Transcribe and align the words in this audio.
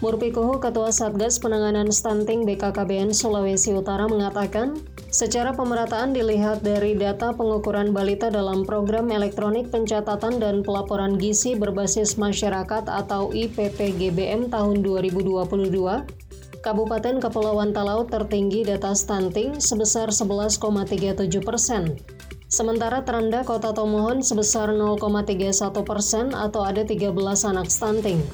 Murpikuhu, 0.00 0.64
Ketua 0.64 0.88
Satgas 0.96 1.36
Penanganan 1.36 1.92
Stunting 1.92 2.48
BKKBN 2.48 3.12
Sulawesi 3.12 3.76
Utara 3.76 4.08
mengatakan, 4.08 4.80
secara 5.12 5.52
pemerataan 5.52 6.16
dilihat 6.16 6.64
dari 6.64 6.96
data 6.96 7.36
pengukuran 7.36 7.92
balita 7.92 8.32
dalam 8.32 8.64
program 8.64 9.12
elektronik 9.12 9.68
pencatatan 9.68 10.40
dan 10.40 10.64
pelaporan 10.64 11.20
gizi 11.20 11.52
berbasis 11.52 12.16
masyarakat 12.16 12.88
atau 12.88 13.28
IPPGBM 13.28 14.48
tahun 14.48 14.80
2022, 14.80 15.68
Kabupaten 16.64 17.20
Kepulauan 17.20 17.76
Talaut 17.76 18.08
tertinggi 18.08 18.64
data 18.64 18.96
stunting 18.96 19.60
sebesar 19.60 20.08
11,37 20.08 21.44
persen. 21.44 22.00
Sementara 22.48 23.04
terendah 23.04 23.44
Kota 23.44 23.76
Tomohon 23.76 24.24
sebesar 24.24 24.72
0,31 24.72 25.44
persen 25.84 26.32
atau 26.32 26.64
ada 26.64 26.88
13 26.88 27.12
anak 27.52 27.68
stunting. 27.68 28.24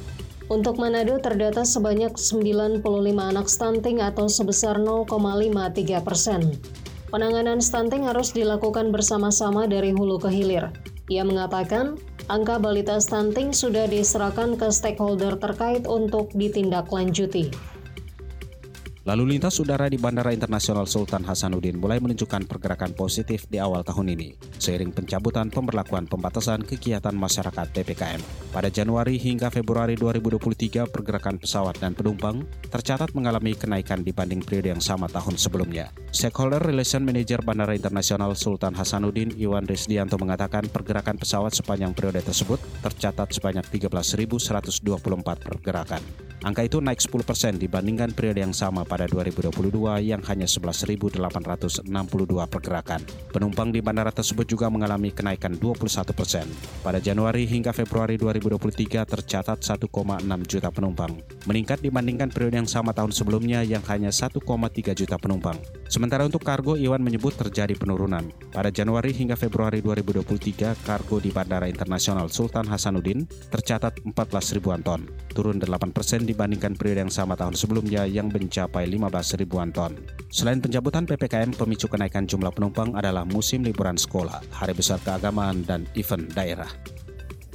Untuk 0.47 0.79
Manado 0.79 1.19
terdata 1.19 1.67
sebanyak 1.67 2.15
95 2.15 2.79
anak 3.19 3.51
stunting 3.51 3.99
atau 3.99 4.31
sebesar 4.31 4.79
0,53 4.79 6.07
persen. 6.07 6.55
Penanganan 7.11 7.59
stunting 7.59 8.07
harus 8.07 8.31
dilakukan 8.31 8.95
bersama-sama 8.95 9.67
dari 9.67 9.91
hulu 9.91 10.23
ke 10.23 10.31
hilir. 10.31 10.71
Ia 11.11 11.27
mengatakan, 11.27 11.99
angka 12.31 12.63
balita 12.63 12.95
stunting 13.03 13.51
sudah 13.51 13.91
diserahkan 13.91 14.55
ke 14.55 14.71
stakeholder 14.71 15.35
terkait 15.35 15.83
untuk 15.83 16.31
ditindaklanjuti. 16.31 17.51
Lalu 19.07 19.39
lintas 19.39 19.55
udara 19.63 19.87
di 19.87 20.03
Bandara 20.03 20.35
Internasional 20.35 20.91
Sultan 20.91 21.23
Hasanuddin 21.23 21.79
mulai 21.79 22.03
menunjukkan 22.03 22.51
pergerakan 22.51 22.91
positif 22.91 23.47
di 23.47 23.63
awal 23.63 23.87
tahun 23.87 24.19
ini, 24.19 24.35
seiring 24.59 24.91
pencabutan 24.91 25.47
pemberlakuan 25.47 26.11
pembatasan 26.11 26.67
kegiatan 26.67 27.15
masyarakat 27.15 27.71
PPKM. 27.71 28.19
Pada 28.51 28.67
Januari 28.67 29.15
hingga 29.15 29.47
Februari 29.55 29.95
2023, 29.95 30.91
pergerakan 30.91 31.39
pesawat 31.39 31.79
dan 31.79 31.95
penumpang 31.95 32.51
tercatat 32.67 33.15
mengalami 33.15 33.55
kenaikan 33.55 34.03
dibanding 34.03 34.43
periode 34.43 34.75
yang 34.75 34.83
sama 34.83 35.07
tahun 35.07 35.39
sebelumnya. 35.39 35.95
Stakeholder 36.11 36.59
Relation 36.59 37.07
Manager 37.07 37.47
Bandara 37.47 37.79
Internasional 37.79 38.35
Sultan 38.35 38.75
Hasanuddin 38.75 39.31
Iwan 39.39 39.71
Risdianto 39.71 40.19
mengatakan 40.19 40.67
pergerakan 40.67 41.15
pesawat 41.15 41.55
sepanjang 41.55 41.95
periode 41.95 42.27
tersebut 42.27 42.59
tercatat 42.83 43.31
sebanyak 43.31 43.71
13.124 43.71 44.83
pergerakan. 45.47 46.26
Angka 46.45 46.69
itu 46.69 46.85
naik 46.85 47.01
10% 47.01 47.57
dibandingkan 47.57 48.13
periode 48.13 48.45
yang 48.45 48.53
sama 48.53 48.85
pada 48.85 49.09
2022 49.09 50.05
yang 50.05 50.21
hanya 50.29 50.45
11.862 50.45 51.89
pergerakan. 52.53 53.01
Penumpang 53.33 53.73
di 53.73 53.81
bandara 53.81 54.13
tersebut 54.13 54.45
juga 54.45 54.69
mengalami 54.69 55.17
kenaikan 55.17 55.57
21%. 55.57 56.85
Pada 56.85 57.01
Januari 57.01 57.49
hingga 57.49 57.73
Februari 57.73 58.21
2023 58.21 59.09
tercatat 59.09 59.65
1,6 59.65 59.89
juta 60.45 60.69
penumpang, 60.69 61.17
meningkat 61.49 61.81
dibandingkan 61.81 62.29
periode 62.29 62.61
yang 62.61 62.69
sama 62.69 62.93
tahun 62.93 63.17
sebelumnya 63.17 63.65
yang 63.65 63.81
hanya 63.89 64.13
1,3 64.13 64.37
juta 64.93 65.17
penumpang. 65.17 65.57
Sementara 65.89 66.29
untuk 66.29 66.45
kargo, 66.45 66.77
Iwan 66.77 67.01
menyebut 67.01 67.33
terjadi 67.39 67.73
penurunan. 67.79 68.29
Pada 68.53 68.69
Januari 68.69 69.17
hingga 69.17 69.39
Februari 69.39 69.81
2023, 69.81 70.77
kargo 70.85 71.17
di 71.17 71.33
Bandara 71.33 71.71
Internasional 71.71 72.29
Sultan 72.29 72.69
Hasanuddin 72.69 73.25
tercatat 73.49 74.05
14 74.05 74.55
ribuan 74.59 74.83
ton, 74.85 75.07
turun 75.33 75.57
8 75.63 75.95
persen 75.95 76.26
dibandingkan 76.27 76.75
periode 76.75 77.07
yang 77.07 77.15
sama 77.15 77.39
tahun 77.39 77.55
sebelumnya 77.55 78.05
yang 78.05 78.29
mencapai 78.29 78.85
15 78.85 79.41
ribuan 79.41 79.71
ton. 79.71 79.95
Selain 80.29 80.59
pencabutan 80.59 81.07
PPKM, 81.07 81.55
pemicu 81.55 81.87
kenaikan 81.87 82.27
jumlah 82.27 82.51
penumpang 82.51 82.93
adalah 82.99 83.23
musim 83.23 83.63
liburan 83.63 83.97
sekolah, 83.97 84.43
hari 84.51 84.75
besar 84.75 84.99
keagamaan, 85.03 85.63
dan 85.63 85.87
event 85.95 86.27
daerah. 86.35 86.69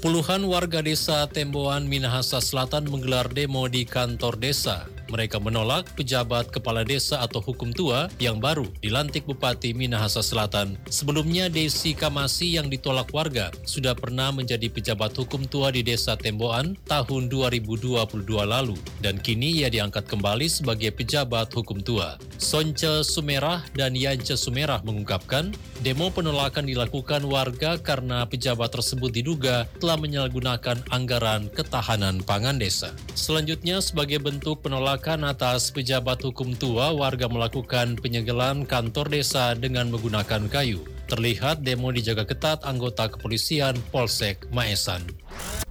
Puluhan 0.02 0.42
warga 0.50 0.82
desa 0.82 1.30
Temboan, 1.30 1.86
Minahasa 1.86 2.42
Selatan 2.42 2.90
menggelar 2.90 3.30
demo 3.30 3.70
di 3.70 3.86
kantor 3.86 4.34
desa 4.42 4.90
mereka 5.12 5.44
menolak 5.44 5.92
pejabat 6.00 6.48
kepala 6.48 6.88
desa 6.88 7.20
atau 7.20 7.44
hukum 7.44 7.76
tua 7.76 8.08
yang 8.16 8.40
baru 8.40 8.64
dilantik 8.80 9.28
Bupati 9.28 9.76
Minahasa 9.76 10.24
Selatan. 10.24 10.80
Sebelumnya 10.88 11.52
Desi 11.52 11.92
Kamasi 11.92 12.56
yang 12.56 12.72
ditolak 12.72 13.12
warga 13.12 13.52
sudah 13.68 13.92
pernah 13.92 14.32
menjadi 14.32 14.72
pejabat 14.72 15.12
hukum 15.20 15.44
tua 15.44 15.76
di 15.76 15.84
desa 15.84 16.16
Temboan 16.16 16.80
tahun 16.88 17.28
2022 17.28 18.08
lalu 18.48 18.80
dan 19.04 19.20
kini 19.20 19.60
ia 19.60 19.68
diangkat 19.68 20.08
kembali 20.08 20.48
sebagai 20.48 20.96
pejabat 20.96 21.52
hukum 21.52 21.84
tua. 21.84 22.16
Sonce 22.40 23.04
Sumerah 23.04 23.68
dan 23.76 23.92
Yance 24.00 24.40
Sumerah 24.40 24.80
mengungkapkan 24.88 25.52
demo 25.84 26.08
penolakan 26.08 26.64
dilakukan 26.64 27.28
warga 27.28 27.76
karena 27.76 28.24
pejabat 28.24 28.72
tersebut 28.72 29.12
diduga 29.12 29.68
telah 29.84 30.00
menyalahgunakan 30.00 30.88
anggaran 30.88 31.52
ketahanan 31.52 32.24
pangan 32.24 32.56
desa. 32.56 32.96
Selanjutnya 33.18 33.84
sebagai 33.84 34.24
bentuk 34.24 34.64
penolakan 34.64 35.01
penolakan 35.02 35.34
atas 35.34 35.74
pejabat 35.74 36.22
hukum 36.22 36.54
tua, 36.54 36.94
warga 36.94 37.26
melakukan 37.26 37.98
penyegelan 37.98 38.70
kantor 38.70 39.10
desa 39.10 39.58
dengan 39.58 39.90
menggunakan 39.90 40.46
kayu. 40.46 40.86
Terlihat 41.10 41.66
demo 41.66 41.90
dijaga 41.90 42.22
ketat 42.22 42.62
anggota 42.62 43.10
kepolisian 43.10 43.74
Polsek 43.90 44.46
Maesan. 44.54 45.02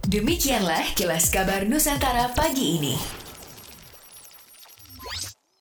Demikianlah 0.03 0.83
kilas 0.99 1.31
kabar 1.31 1.63
Nusantara 1.63 2.27
pagi 2.35 2.75
ini. 2.75 3.20